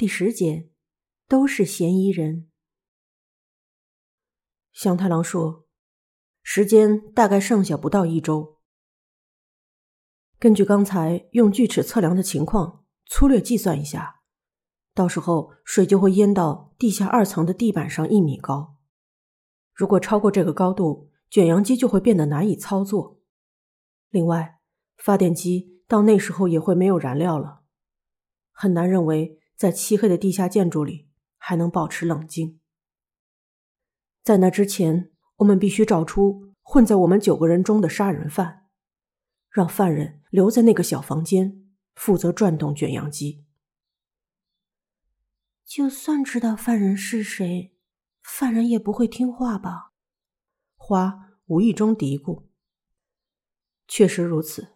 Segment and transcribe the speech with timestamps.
[0.00, 0.70] 第十节，
[1.28, 2.48] 都是嫌疑人。
[4.72, 5.66] 香太郎说
[6.42, 8.56] ：“时间大概剩下不到一周。
[10.38, 14.22] 根据刚才用锯齿测量的情况，粗略计算一下，
[14.94, 18.78] 到时候水就会淹到地下二层的地板上一米高。
[19.74, 23.20] 如果超过这个高度，卷扬机就会变得难以操作。
[24.08, 24.60] 另外，
[24.96, 27.64] 发电机到那时候也会没有燃料了，
[28.50, 32.58] 很难认为。”在漆黑的地下建筑里还能保持冷静。
[34.22, 38.70] 在那之前，我们必须找出混在我们九个人中的杀人犯，
[39.50, 41.62] 让犯人留在那个小房间，
[41.94, 43.44] 负责转动卷扬机。
[45.66, 47.76] 就算知道犯人是谁，
[48.22, 49.92] 犯人也不会听话吧？
[50.74, 52.46] 花无意中嘀咕。
[53.86, 54.68] 确实如此，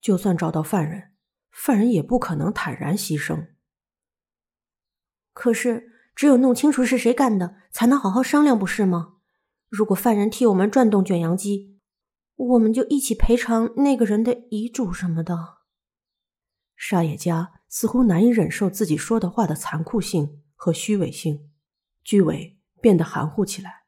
[0.00, 1.12] 就算找到犯人，
[1.52, 3.51] 犯人也不可能坦然牺牲。
[5.32, 9.14] 可是，只有弄清楚是谁干的，才能好好商量，不是吗？
[9.68, 11.78] 如果犯人替我们转动卷扬机，
[12.36, 15.58] 我们就一起赔偿那个人的遗嘱什么的。
[16.76, 21.50] 沙野家似乎难以忍受自己说的话的残酷性和虚伪性，
[22.02, 23.84] 居委变得含糊起来。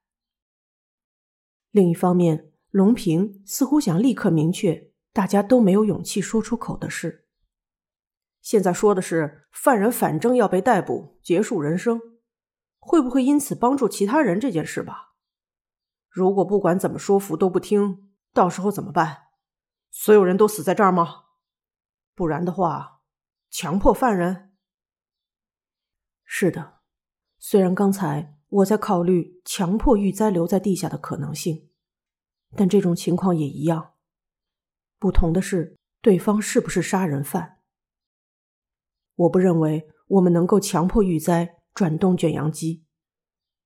[1.71, 7.24] 另一方面，龙平似乎想立刻明确大家都没有勇气说出口的事。
[8.45, 11.99] 现在说的是犯人，反正要被逮捕，结束人生，
[12.79, 15.15] 会不会因此帮助其他人这件事吧？
[16.11, 19.29] 如果不管怎么说服都不听，到时候怎么办？
[19.91, 21.23] 所有人都死在这儿吗？
[22.15, 23.01] 不然的话，
[23.49, 24.53] 强迫犯人？
[26.27, 26.81] 是的，
[27.39, 31.71] 虽然刚才我在考虑强迫玉灾留在地下的可能性，
[32.55, 33.95] 但这种情况也一样。
[34.99, 37.54] 不同的是，对方是不是杀人犯？
[39.15, 42.85] 我不认为我们能够强迫玉哉转动卷扬机，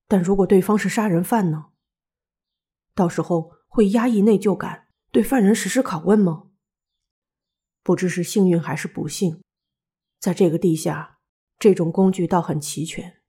[0.06, 1.66] 但如果对方是杀人犯呢？
[2.94, 6.44] 到时候会压抑内疚感，对犯人实施拷问吗？
[7.82, 9.42] 不知是幸运还是不幸，
[10.19, 11.19] 在这个地下，
[11.58, 13.22] 这种工具倒很齐全。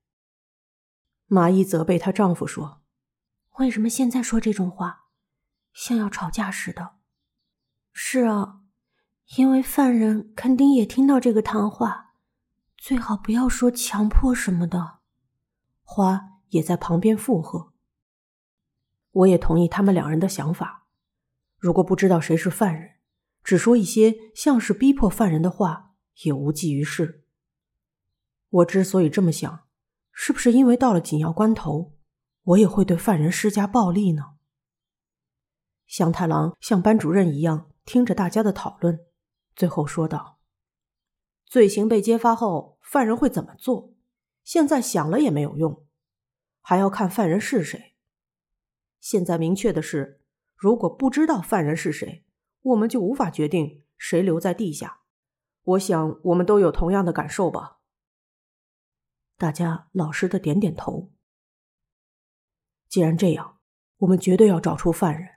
[1.28, 2.82] 麻衣责备她丈夫说
[3.60, 5.06] ：“为什么现在说这种话，
[5.72, 6.96] 像要吵架似的？”
[7.94, 8.62] 是啊，
[9.38, 12.09] 因为犯人肯定也听到这个谈话。
[12.80, 15.00] 最好不要说强迫什么的，
[15.84, 17.74] 花也在旁边附和。
[19.12, 20.88] 我也同意他们两人的想法。
[21.58, 22.94] 如果不知道谁是犯人，
[23.44, 27.26] 只说一些像是逼迫犯人的话，也无济于事。
[28.50, 29.66] 我之所以这么想，
[30.12, 31.98] 是不是因为到了紧要关头，
[32.44, 34.36] 我也会对犯人施加暴力呢？
[35.86, 39.00] 香太郎像班主任一样听着大家的讨论，
[39.54, 40.39] 最后说道。
[41.50, 43.92] 罪行被揭发后，犯人会怎么做？
[44.44, 45.84] 现在想了也没有用，
[46.62, 47.96] 还要看犯人是谁。
[49.00, 50.22] 现在明确的是，
[50.56, 52.24] 如果不知道犯人是谁，
[52.62, 55.02] 我们就无法决定谁留在地下。
[55.64, 57.80] 我想我们都有同样的感受吧。
[59.36, 61.12] 大家老实的点点头。
[62.88, 63.58] 既然这样，
[63.98, 65.28] 我们绝对要找出犯人。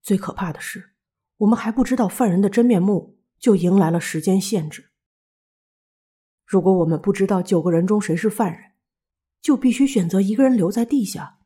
[0.00, 0.94] 最可怕的是，
[1.38, 3.15] 我们还不知道犯人的真面目。
[3.38, 4.90] 就迎来了时间限制。
[6.44, 8.72] 如果我们不知道九个人中谁是犯人，
[9.42, 11.40] 就必须选择一个人留在地下，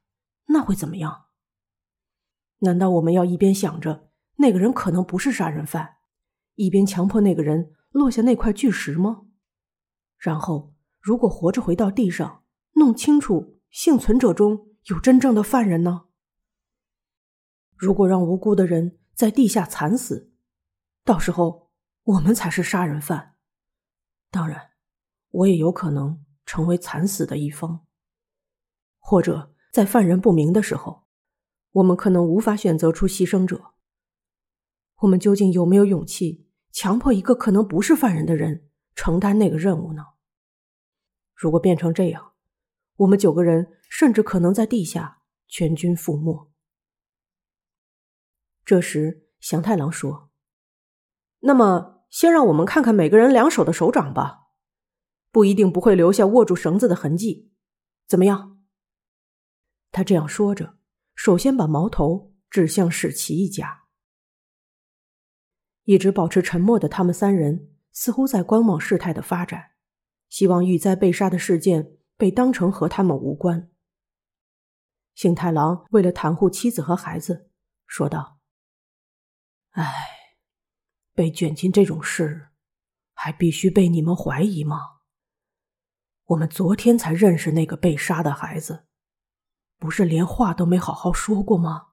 [0.46, 1.26] 那会怎么样？
[2.58, 5.96] 难道我们要一边想着那个人可能不是杀人犯，
[6.56, 9.22] 一边强迫那个人落下那块巨石吗？
[10.18, 16.08] 然后，如果活着回到地上，弄清楚幸存者中有真正的犯人呢？
[17.74, 20.30] 如果让无辜的人在地下惨死，
[21.04, 21.69] 到时候……
[22.02, 23.36] 我们才是杀人犯，
[24.30, 24.70] 当然，
[25.30, 27.86] 我也有可能成为惨死的一方。
[28.98, 31.06] 或者在犯人不明的时候，
[31.72, 33.74] 我们可能无法选择出牺牲者。
[34.96, 40.04] 我们究竟有没有勇气强迫一个可能不是犯人的人承担那个任务呢？
[41.34, 42.32] 如果变成这样，
[42.96, 46.50] 我们九个人甚至可能在地下全军覆没。
[48.64, 50.29] 这时，祥太郎说。
[51.40, 54.48] 那么，先让我们看看每个人两手的手掌吧，
[55.30, 57.50] 不一定不会留下握住绳子的痕迹，
[58.06, 58.60] 怎么样？
[59.90, 60.76] 他这样说着，
[61.14, 63.84] 首先把矛头指向史奇一家。
[65.84, 69.70] 一直保持沉默的他们三人，似乎在观望事态的发展，
[70.28, 73.70] 希望玉灾被杀的事件被当成和他们无关。
[75.14, 77.50] 幸太郎为了袒护妻子和孩子，
[77.86, 78.38] 说道
[79.72, 80.18] ：“唉。”
[81.20, 82.48] 被卷进这种事，
[83.12, 85.00] 还必须被你们怀疑吗？
[86.28, 88.86] 我们昨天才认识那个被杀的孩子，
[89.78, 91.88] 不是连话都没好好说过吗？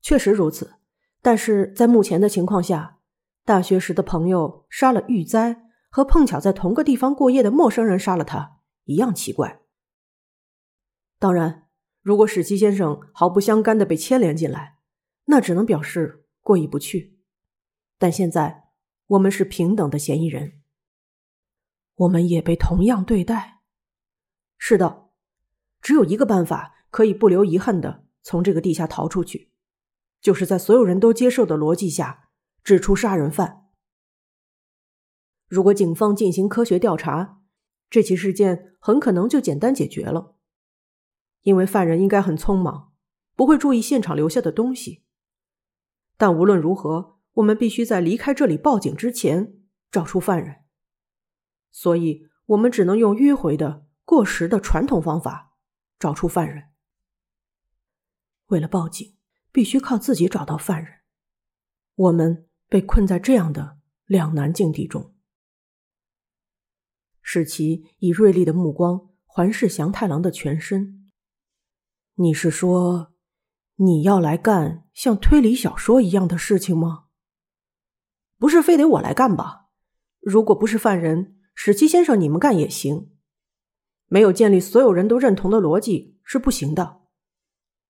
[0.00, 0.76] 确实如此，
[1.20, 3.00] 但是在目前的情况下，
[3.44, 9.60] 大学时的朋友杀了玉哉，和碰巧在同个地方过夜的陌生人杀了他一样奇怪。
[11.18, 11.68] 当然，
[12.00, 14.78] 如果史七先生毫不相干的被牵连进来，
[15.26, 17.19] 那只能表示过意不去。
[18.00, 18.70] 但现在
[19.08, 20.62] 我们是平等的嫌疑人，
[21.96, 23.60] 我们也被同样对待。
[24.56, 25.10] 是的，
[25.82, 29.52] 只有一个办法可以不留遗憾的从这个地下逃出去，
[30.22, 32.30] 就是在所有人都接受的逻辑下
[32.64, 33.66] 指出杀人犯。
[35.46, 37.42] 如果警方进行科学调查，
[37.90, 40.36] 这起事件很可能就简单解决了，
[41.42, 42.94] 因为犯人应该很匆忙，
[43.36, 45.04] 不会注意现场留下的东西。
[46.16, 47.19] 但无论如何。
[47.34, 49.54] 我们必须在离开这里报警之前
[49.90, 50.64] 找出犯人，
[51.70, 55.56] 所以我们只能用迂回的、过时的传统方法
[55.98, 56.64] 找出犯人。
[58.46, 59.16] 为了报警，
[59.52, 61.00] 必须靠自己找到犯人，
[61.94, 65.14] 我们被困在这样的两难境地中。
[67.22, 71.08] 史奇以锐利的目光环视祥太郎的全身。
[72.14, 73.12] 你是说，
[73.76, 77.04] 你要来干像推理小说一样的事情吗？
[78.40, 79.66] 不是非得我来干吧？
[80.18, 83.12] 如果不是犯人，史七先生你们干也行。
[84.06, 87.02] 没有建立所有人都认同的逻辑是不行的。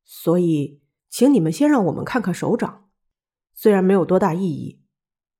[0.02, 2.90] 所以，请你们先让我们看看手掌，
[3.54, 4.82] 虽然没有多大意义，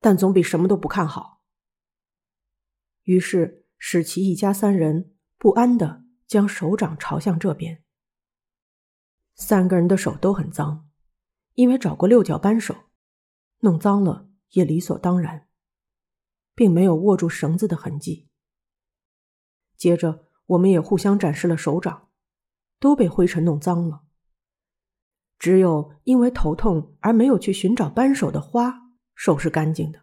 [0.01, 1.43] 但总比什么都不看好。
[3.03, 7.83] 于是，史奇一家三人不安的将手掌朝向这边。
[9.35, 10.89] 三个人的手都很脏，
[11.55, 12.77] 因为找过六角扳手，
[13.59, 14.30] 弄脏了。
[14.51, 15.49] 也理所当然，
[16.55, 18.29] 并没有握住绳子的痕迹。
[19.77, 22.09] 接着，我们也互相展示了手掌，
[22.79, 24.03] 都被灰尘弄脏了。
[25.39, 30.03] 只有因为头痛而没有去寻找扳手的花手是干净的。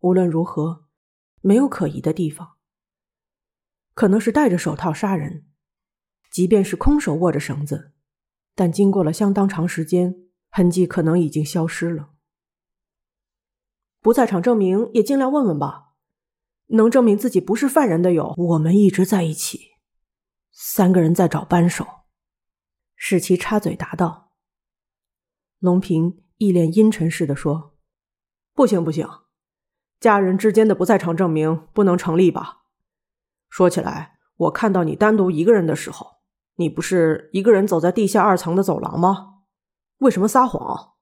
[0.00, 0.86] 无论如何，
[1.42, 2.56] 没有可疑的地方。
[3.92, 5.46] 可能是戴着手套杀人，
[6.30, 7.92] 即便是空手握着绳子，
[8.54, 12.14] 但经过了相当长时间，痕迹可能已经消失了。
[14.06, 15.94] 不在场证明也尽量问问吧，
[16.66, 19.70] 能证明自己不是犯人的有，我们一直在一起，
[20.52, 21.84] 三个人在找扳手。
[22.94, 24.30] 史奇插嘴答道。
[25.58, 27.74] 龙平一脸阴沉似的说
[28.54, 29.08] ：“不行不行，
[29.98, 32.58] 家人之间的不在场证明不能成立吧？
[33.48, 36.18] 说起来，我看到你单独一个人的时候，
[36.54, 39.40] 你不是一个人走在地下二层的走廊吗？
[39.98, 40.92] 为什么撒谎？”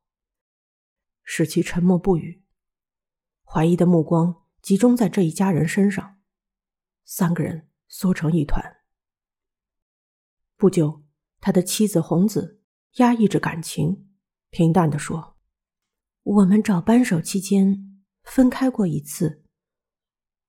[1.23, 2.43] 史奇沉默不语。
[3.55, 6.19] 怀疑的目光集中在这一家人身上，
[7.05, 8.79] 三个人缩成一团。
[10.56, 11.05] 不久，
[11.41, 12.61] 他的妻子红子
[12.95, 14.11] 压抑着感情，
[14.51, 15.37] 平淡的说
[16.25, 19.45] ：“我们找扳手期间分开过一次，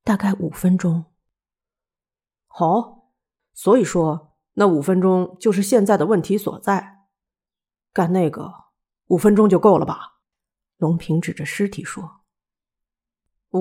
[0.03, 1.13] 大概五分钟。
[2.47, 3.11] 好，
[3.53, 7.05] 所以说那五分钟就是现在的问题所在。
[7.93, 8.51] 干那个
[9.09, 10.21] 五分钟就够了吧？”
[10.77, 12.24] 龙平指着尸体说。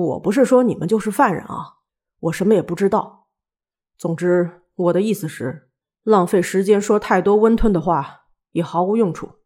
[0.01, 1.77] 我不是说你们就是犯人啊，
[2.19, 3.29] 我什么也不知道。
[3.97, 5.69] 总之，我的意思是，
[6.03, 9.39] 浪费时间说太多温吞的话也毫无用处。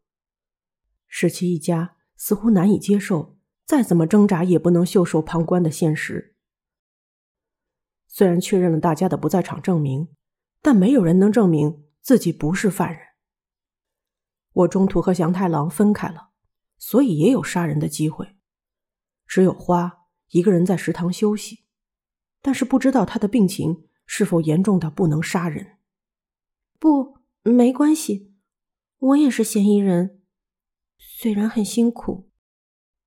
[1.08, 6.36] 史奇一家似乎难以接受，再怎么挣扎也不能袖手旁观的现实。
[8.08, 10.08] 虽然确认了大家的不在场证明，
[10.64, 13.00] 但没有人能证明自己不是犯人。
[14.52, 16.32] 我中途和祥太郎分开了，
[16.80, 18.36] 所以也有杀人的机会。
[19.28, 19.99] 只有花。
[20.30, 21.66] 一个人在食堂休息，
[22.42, 25.78] 但是不知道他的病情是否严重到不能杀人。
[26.80, 28.34] 不，没关系，
[28.98, 30.22] 我也是嫌疑人，
[30.98, 32.30] 虽然很辛苦，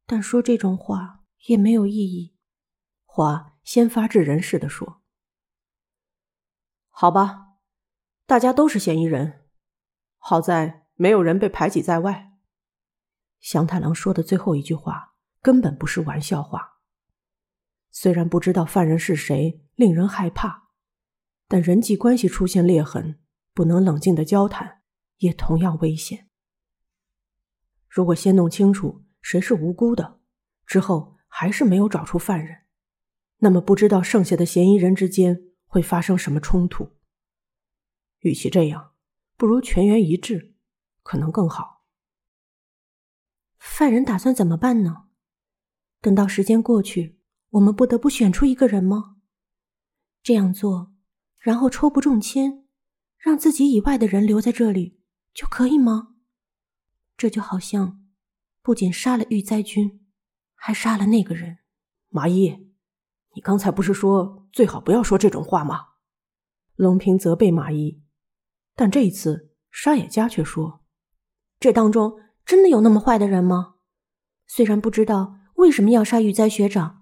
[0.07, 2.35] 但说这种话也没有意义。
[3.05, 5.03] 花先发制人似的说
[6.91, 7.57] ：“好吧，
[8.27, 9.47] 大家都是嫌疑人，
[10.19, 12.33] 好在没有人被排挤在外。”
[13.41, 16.72] 祥太郎说的最后一句话根本不是玩笑话。
[17.95, 20.71] 虽然不知道犯人是谁，令人害怕，
[21.47, 23.21] 但人际关系出现裂痕，
[23.53, 24.81] 不能冷静的交谈，
[25.19, 26.31] 也同样危险。
[27.87, 30.21] 如果先弄清楚谁是无辜的，
[30.65, 32.63] 之后还是没有找出犯人，
[33.39, 36.97] 那么不知道剩下的嫌疑人之间会发生什么冲突。
[38.21, 38.95] 与其这样，
[39.37, 40.55] 不如全员一致，
[41.03, 41.85] 可能更好。
[43.59, 45.09] 犯人打算怎么办呢？
[46.01, 47.19] 等到时间过去。
[47.53, 49.17] 我们不得不选出一个人吗？
[50.23, 50.95] 这样做，
[51.39, 52.65] 然后抽不中签，
[53.19, 55.01] 让自己以外的人留在这里
[55.35, 56.15] 就可以吗？
[57.15, 58.03] 这就好像
[58.63, 60.01] 不仅杀了玉灾君，
[60.55, 61.59] 还杀了那个人。
[62.09, 62.73] 麻衣，
[63.35, 65.89] 你刚才不是说最好不要说这种话吗？
[66.77, 68.03] 龙平责备麻衣，
[68.75, 70.83] 但这一次沙野家却说
[71.61, 73.75] ：“这当中真的有那么坏的人吗？
[74.47, 77.02] 虽然不知道为什么要杀玉灾学长，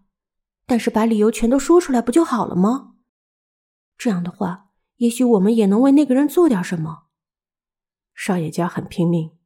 [0.70, 2.94] 但是把理由全都说出来不就好了吗？
[3.98, 7.08] 这样的话，也许我们也能为那个人做点什么。”
[8.14, 9.36] 沙野家很拼命，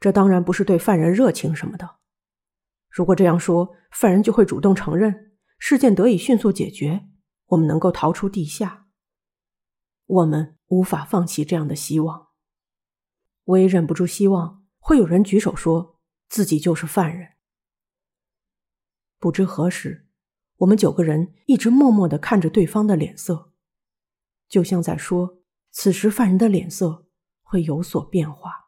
[0.00, 1.98] 这当然不是对犯人热情什么的。
[2.90, 7.06] 如果这样说，犯人就会主动承认，事件得以迅速解决，
[7.46, 8.88] 我们能够逃出地下。
[10.04, 12.30] 我们无法放弃这样的希望。
[13.44, 17.34] 我也忍不住希望会有人举手说自己就是犯人。
[19.20, 20.07] 不知何时，
[20.58, 23.52] 我们九个人一直默默的看着对方的脸色，
[24.48, 25.38] 就像在说，
[25.70, 27.06] 此时犯人的脸色
[27.42, 28.67] 会有所变化。